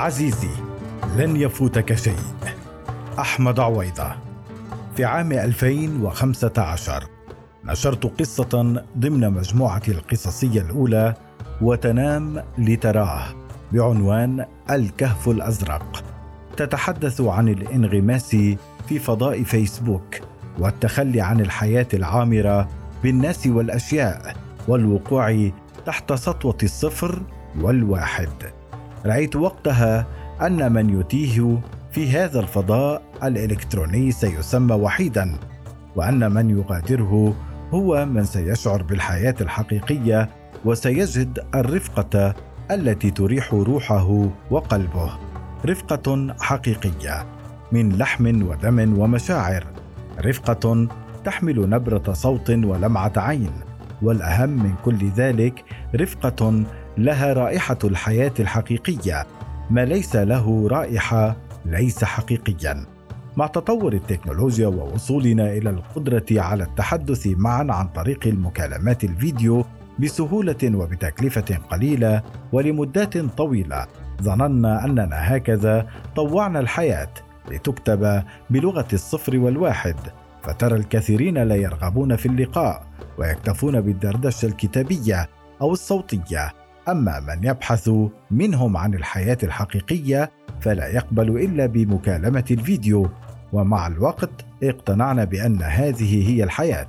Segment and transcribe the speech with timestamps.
[0.00, 0.48] عزيزي
[1.16, 2.16] لن يفوتك شيء.
[3.18, 4.12] أحمد عويضة
[4.96, 7.04] في عام 2015
[7.64, 11.14] نشرت قصة ضمن مجموعتي القصصية الأولى
[11.60, 13.22] وتنام لتراه
[13.72, 16.04] بعنوان الكهف الأزرق.
[16.56, 18.30] تتحدث عن الانغماس
[18.88, 20.16] في فضاء فيسبوك
[20.58, 22.68] والتخلي عن الحياة العامرة
[23.02, 24.36] بالناس والأشياء
[24.68, 25.50] والوقوع
[25.86, 27.22] تحت سطوة الصفر
[27.60, 28.59] والواحد.
[29.06, 30.06] رأيت وقتها
[30.42, 31.60] أن من يتيه
[31.92, 35.36] في هذا الفضاء الإلكتروني سيسمى وحيدا
[35.96, 37.34] وأن من يغادره
[37.70, 40.28] هو من سيشعر بالحياة الحقيقية
[40.64, 42.34] وسيجد الرفقة
[42.70, 45.10] التي تريح روحه وقلبه.
[45.66, 47.26] رفقة حقيقية
[47.72, 49.66] من لحم ودم ومشاعر.
[50.20, 50.88] رفقة
[51.24, 53.52] تحمل نبرة صوت ولمعة عين.
[54.02, 56.64] والأهم من كل ذلك رفقة
[57.00, 59.26] لها رائحة الحياة الحقيقية
[59.70, 62.86] ما ليس له رائحة ليس حقيقيا.
[63.36, 69.64] مع تطور التكنولوجيا ووصولنا إلى القدرة على التحدث معا عن طريق المكالمات الفيديو
[69.98, 73.86] بسهولة وبتكلفة قليلة ولمدات طويلة
[74.22, 77.10] ظننا أننا هكذا طوعنا الحياة
[77.50, 79.96] لتكتب بلغة الصفر والواحد.
[80.42, 82.86] فترى الكثيرين لا يرغبون في اللقاء
[83.18, 85.28] ويكتفون بالدردشة الكتابية
[85.60, 86.52] أو الصوتية.
[86.88, 87.90] أما من يبحث
[88.30, 93.10] منهم عن الحياة الحقيقية فلا يقبل إلا بمكالمة الفيديو
[93.52, 94.30] ومع الوقت
[94.62, 96.88] اقتنعنا بأن هذه هي الحياة.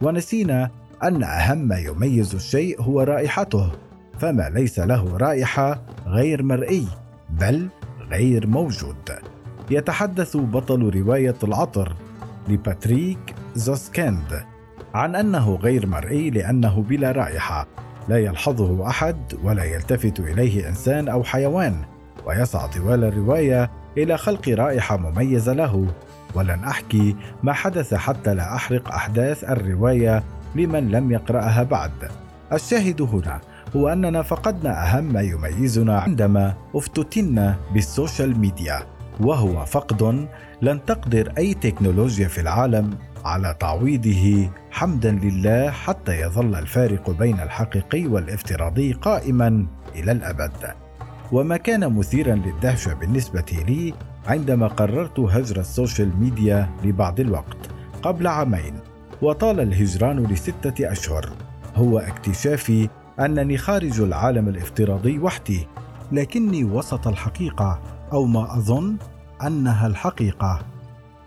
[0.00, 0.70] ونسينا
[1.02, 3.72] أن أهم ما يميز الشيء هو رائحته
[4.18, 6.86] فما ليس له رائحة غير مرئي
[7.30, 7.68] بل
[8.10, 9.10] غير موجود.
[9.70, 11.96] يتحدث بطل رواية العطر
[12.48, 14.44] لباتريك زوسكند
[14.94, 17.66] عن أنه غير مرئي لأنه بلا رائحة.
[18.08, 21.76] لا يلحظه أحد ولا يلتفت إليه إنسان أو حيوان
[22.26, 25.86] ويسعى طوال الرواية إلى خلق رائحة مميزة له.
[26.34, 30.22] ولن أحكي ما حدث حتى لا أحرق أحداث الرواية
[30.54, 31.92] لمن لم يقرأها بعد.
[32.52, 33.40] الشاهد هنا
[33.76, 38.82] هو أننا فقدنا أهم ما يميزنا عندما افتتنا بالسوشيال ميديا
[39.20, 40.28] وهو فقد
[40.62, 42.90] لن تقدر أي تكنولوجيا في العالم
[43.24, 50.74] على تعويضه حمدا لله حتى يظل الفارق بين الحقيقي والافتراضي قائما إلى الأبد.
[51.32, 53.94] وما كان مثيرا للدهشه بالنسبة لي
[54.26, 57.56] عندما قررت هجر السوشيال ميديا لبعض الوقت
[58.02, 58.74] قبل عامين
[59.22, 61.28] وطال الهجران لستة أشهر.
[61.76, 62.88] هو اكتشافي
[63.20, 65.66] أنني خارج العالم الافتراضي وحدي
[66.12, 67.80] لكني وسط الحقيقة
[68.12, 68.96] أو ما أظن
[69.46, 70.77] أنها الحقيقة.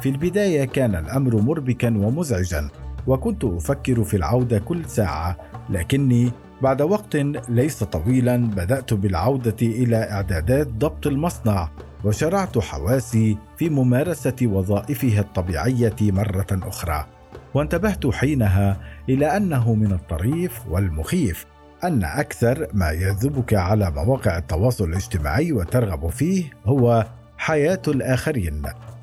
[0.00, 2.68] في البداية كان الأمر مربكا ومزعجا
[3.06, 5.36] وكنت أفكر في العودة كل ساعة
[5.70, 7.16] لكني بعد وقت
[7.48, 11.68] ليس طويلا بدأت بالعودة إلى إعدادات ضبط المصنع
[12.04, 17.06] وشرعت حواسي في ممارسة وظائفها الطبيعية مرة أخرى.
[17.54, 21.46] وانتبهت حينها إلى أنه من الطريف والمخيف
[21.84, 27.06] أن أكثر ما يجذبك على مواقع التواصل الاجتماعي وترغب فيه هو
[27.38, 28.62] حياة الآخرين.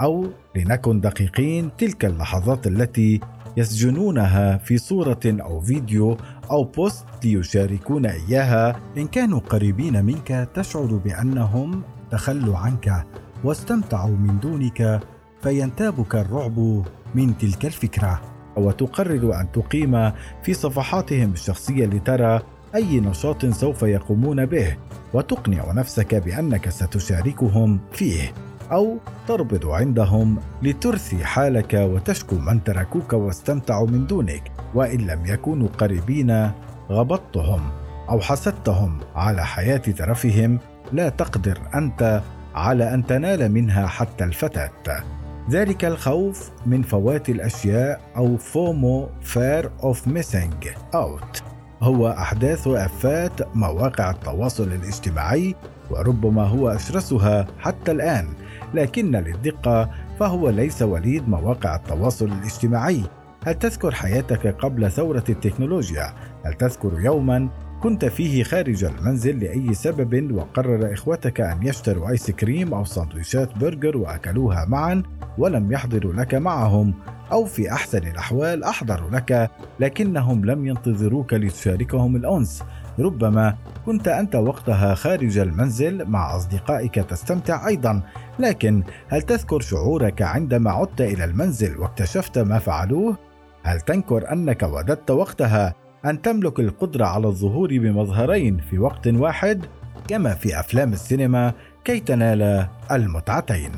[0.00, 3.20] أو لنكن دقيقين تلك اللحظات التي
[3.56, 6.16] يسجنونها في صورة أو فيديو
[6.50, 8.80] أو بوست ليشاركون إياها.
[8.96, 13.04] إن كانوا قريبين منك تشعر بأنهم تخلوا عنك
[13.44, 15.00] واستمتعوا من دونك
[15.42, 16.84] فينتابك الرعب
[17.14, 18.20] من تلك الفكرة.
[18.56, 20.10] وتقرر أن تقيم
[20.42, 22.40] في صفحاتهم الشخصية لترى
[22.74, 24.76] أي نشاط سوف يقومون به
[25.14, 28.32] وتقنع نفسك بأنك ستشاركهم فيه.
[28.72, 28.98] أو
[29.28, 36.50] تربض عندهم لترثي حالك وتشكو من تركوك واستمتعوا من دونك وإن لم يكونوا قريبين
[36.90, 37.70] غبطتهم
[38.10, 40.58] أو حسدتهم على حياة ترفهم
[40.92, 42.22] لا تقدر أنت
[42.54, 44.70] على أن تنال منها حتى الفتات.
[45.50, 51.53] ذلك الخوف من فوات الأشياء أو FOMO fear of missing out.
[51.84, 55.54] هو أحدث آفات مواقع التواصل الاجتماعي
[55.90, 58.28] وربما هو أشرسها حتى الآن
[58.74, 59.90] لكن للدقة
[60.20, 63.02] فهو ليس وليد مواقع التواصل الاجتماعي.
[63.46, 66.12] هل تذكر حياتك قبل ثورة التكنولوجيا؟
[66.44, 67.48] هل تذكر يوما
[67.84, 73.96] كنت فيه خارج المنزل لأي سبب وقرر إخوتك أن يشتروا آيس كريم أو سندويشات برجر
[73.96, 75.02] وأكلوها معا
[75.38, 76.94] ولم يحضروا لك معهم
[77.32, 79.50] أو في أحسن الأحوال أحضروا لك
[79.80, 82.62] لكنهم لم ينتظروك لتشاركهم الأنس
[82.98, 83.56] ربما
[83.86, 88.02] كنت أنت وقتها خارج المنزل مع أصدقائك تستمتع أيضا
[88.38, 93.16] لكن هل تذكر شعورك عندما عدت إلى المنزل واكتشفت ما فعلوه؟
[93.62, 99.64] هل تنكر أنك وددت وقتها أن تملك القدرة على الظهور بمظهرين في وقت واحد؟
[100.08, 101.52] كما في أفلام السينما
[101.84, 103.72] كي تنال المتعتين.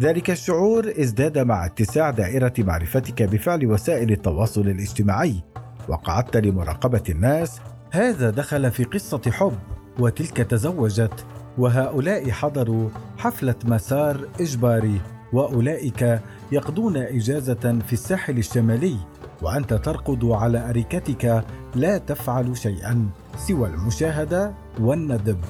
[0.00, 5.34] ذلك الشعور ازداد مع اتساع دائرة معرفتك بفعل وسائل التواصل الاجتماعي.
[5.88, 7.60] وقعدت لمراقبة الناس.
[7.90, 9.58] هذا دخل في قصة حب
[9.98, 11.24] وتلك تزوجت.
[11.58, 12.88] وهؤلاء حضروا
[13.18, 15.00] حفلة مسار إجباري.
[15.32, 16.20] وأولئك
[16.52, 18.96] يقضون إجازة في الساحل الشمالي.
[19.44, 21.44] وأنت ترقد على أريكتك
[21.74, 25.44] لا تفعل شيئا سوى المشاهدة والندب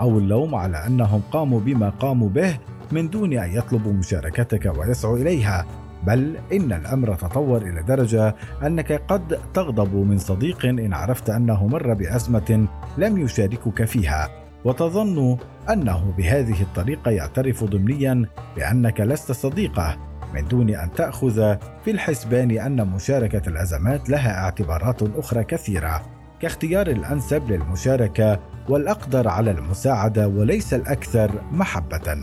[0.00, 2.58] أو اللوم على أنهم قاموا بما قاموا به
[2.92, 5.66] من دون أن يطلبوا مشاركتك ويسعوا إليها.
[6.06, 8.34] بل إن الأمر تطور إلى درجة
[8.66, 12.68] أنك قد تغضب من صديق إن عرفت أنه مر بأزمة
[12.98, 14.28] لم يشاركك فيها.
[14.64, 15.38] وتظن
[15.70, 18.26] أنه بهذه الطريقة يعترف ضمنيا
[18.56, 19.96] بأنك لست صديقه.
[20.34, 26.02] من دون أن تأخذ في الحسبان أن مشاركة الأزمات لها اعتبارات أخرى كثيرة
[26.40, 32.18] كاختيار الأنسب للمشاركة والأقدر على المساعدة وليس الأكثر محبة.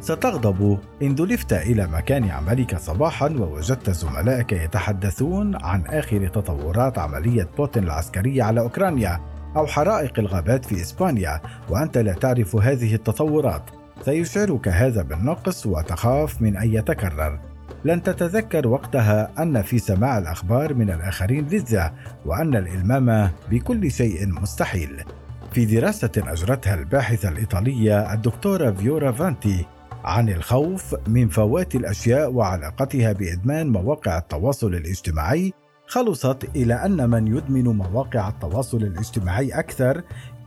[0.00, 7.84] ستغضب إن دلفت إلى مكان عملك صباحا ووجدت زملائك يتحدثون عن آخر تطورات عملية بوتين
[7.84, 9.20] العسكرية على أوكرانيا
[9.56, 11.40] أو حرائق الغابات في إسبانيا
[11.70, 13.77] وأنت لا تعرف هذه التطورات.
[14.04, 17.40] سيشعرك هذا بالنقص وتخاف من أن يتكرر.
[17.84, 21.92] لن تتذكر وقتها أن في سماع الأخبار من الآخرين لذة
[22.26, 25.04] وأن الإلمام بكل شيء مستحيل.
[25.52, 29.66] في دراسة أجرتها الباحثة الإيطالية الدكتورة فيورا فانتي
[30.04, 35.52] عن الخوف من فوات الأشياء وعلاقتها بإدمان مواقع التواصل الاجتماعي
[35.86, 40.02] خلصت إلى أن من يدمن مواقع التواصل الاجتماعي أكثر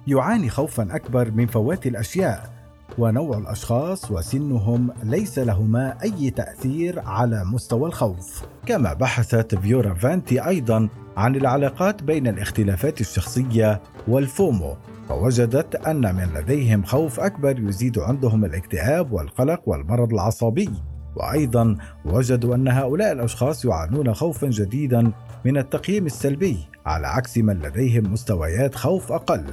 [0.08, 2.61] يعاني خوفا أكبر من فوات الأشياء.
[2.98, 8.46] ونوع الأشخاص وسنهم ليس لهما أي تأثير على مستوى الخوف.
[8.66, 14.76] كما بحثت فيورا فانتي أيضا عن العلاقات بين الاختلافات الشخصية والفومو
[15.10, 20.70] فوجدت أن من لديهم خوف أكبر يزيد عندهم الاكتئاب والقلق والمرض العصبي.
[21.16, 25.12] وأيضا وجدوا أن هؤلاء الأشخاص يعانون خوفا جديدا
[25.46, 29.44] من التقييم السلبي على عكس من لديهم مستويات خوف أقل.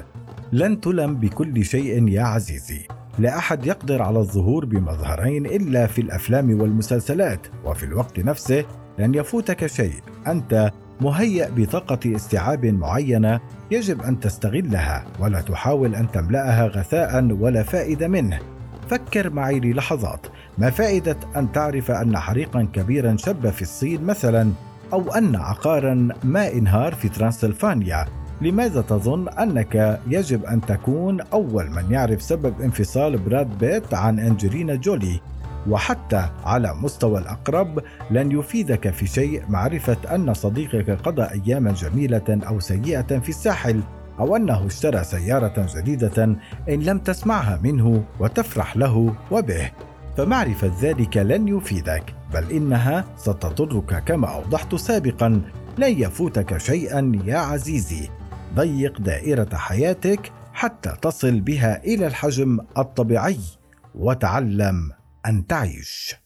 [0.53, 2.98] لن تلم بكل شيء يا عزيزي.
[3.19, 8.65] لا أحد يقدر على الظهور بمظهرين إلا في الأفلام والمسلسلات وفي الوقت نفسه
[8.99, 9.95] لن يفوتك شيء.
[10.27, 18.09] أنت مهيأ بطاقة استيعاب معينة يجب أن تستغلها ولا تحاول أن تملأها غثاء ولا فائدة
[18.09, 18.39] منه.
[18.91, 20.27] فكر معي للحظات،
[20.59, 24.53] ما فائدة أن تعرف أن حريقا كبيرا شب في الصين مثلا
[24.93, 28.07] أو أن عقارا ما إنهار في ترانسلفانيا؟
[28.41, 34.75] لماذا تظن أنك يجب أن تكون أول من يعرف سبب انفصال براد بيت عن أنجلينا
[34.75, 35.21] جولي؟
[35.69, 42.61] وحتى على مستوى الأقرب لن يفيدك في شيء معرفة أن صديقك قضى أياما جميلة أو
[42.61, 43.81] سيئة في الساحل
[44.19, 46.25] أو أنه اشترى سيارة جديدة
[46.69, 49.71] إن لم تسمعها منه وتفرح له وبه.
[50.17, 55.29] فمعرفة ذلك لن يفيدك بل إنها ستضرك كما أوضحت سابقا.
[55.79, 58.09] لن يفوتك شيئا يا عزيزي.
[58.55, 63.39] ضيق دائرة حياتك حتى تصل بها إلى الحجم الطبيعي
[63.95, 64.93] وتعلم
[65.27, 66.17] أن تعيش.